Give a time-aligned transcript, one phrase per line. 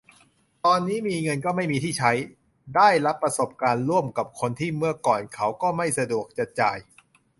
[0.65, 2.11] ตอนนี้มีเงินก็ไม่มีที่ใช้
[2.75, 6.77] ได้รับประสบการณ์ร่วมกับคนที่เมื่อก่อนเขาก็ไม่สะดวกจะจ่าย